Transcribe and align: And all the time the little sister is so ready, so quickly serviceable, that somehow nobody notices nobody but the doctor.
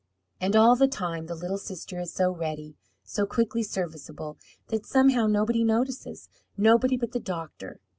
And 0.39 0.55
all 0.55 0.75
the 0.75 0.87
time 0.87 1.27
the 1.27 1.35
little 1.35 1.59
sister 1.59 1.99
is 1.99 2.11
so 2.11 2.31
ready, 2.31 2.75
so 3.03 3.27
quickly 3.27 3.61
serviceable, 3.61 4.39
that 4.69 4.83
somehow 4.87 5.27
nobody 5.27 5.63
notices 5.63 6.27
nobody 6.57 6.97
but 6.97 7.11
the 7.11 7.19
doctor. 7.19 7.79